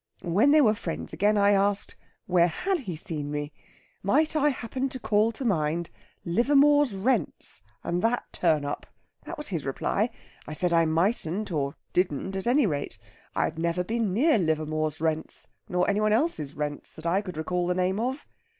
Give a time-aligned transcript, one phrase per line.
[0.23, 1.95] When they were friends again, I asked,
[2.25, 3.53] Where had he seen me?
[4.01, 5.91] Might I happen to call to mind
[6.25, 8.87] Livermore's Rents, and that turn up?
[9.25, 10.09] that was his reply.
[10.47, 12.97] I said I mightn't; or didn't, at any rate.
[13.35, 17.37] I had never been near Livermore's Rents, nor any one else's rents, that I could
[17.37, 18.25] recall the name of.